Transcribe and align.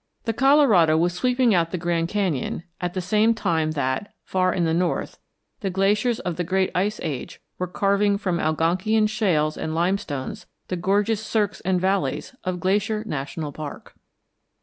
The 0.23 0.33
Colorado 0.33 0.97
was 0.97 1.13
sweeping 1.13 1.53
out 1.53 1.69
the 1.69 1.77
Grand 1.77 2.07
Canyon 2.07 2.63
at 2.79 2.95
the 2.95 3.01
same 3.01 3.35
time 3.35 3.73
that, 3.73 4.11
far 4.23 4.51
in 4.51 4.63
the 4.63 4.73
north, 4.73 5.19
the 5.59 5.69
glaciers 5.69 6.19
of 6.21 6.37
the 6.37 6.43
Great 6.43 6.71
Ice 6.73 6.99
Age 7.03 7.39
were 7.59 7.67
carving 7.67 8.17
from 8.17 8.39
Algonkian 8.39 9.07
shales 9.07 9.57
and 9.59 9.75
limestones 9.75 10.47
the 10.69 10.75
gorgeous 10.75 11.23
cirques 11.23 11.61
and 11.61 11.79
valleys 11.79 12.35
of 12.43 12.59
Glacier 12.59 13.03
National 13.05 13.51
Park. 13.51 13.93